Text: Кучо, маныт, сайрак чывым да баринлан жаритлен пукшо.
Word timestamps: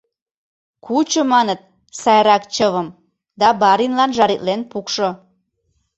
Кучо, 0.85 1.21
маныт, 1.33 1.59
сайрак 2.01 2.43
чывым 2.55 2.87
да 3.39 3.47
баринлан 3.61 4.11
жаритлен 4.17 4.61
пукшо. 4.71 5.09